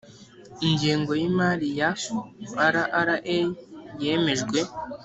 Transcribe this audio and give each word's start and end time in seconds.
ingengo 0.67 1.11
y 1.19 1.23
imari 1.29 1.67
ya 1.79 1.89
rra 2.71 3.15
yemejwe 4.03 4.59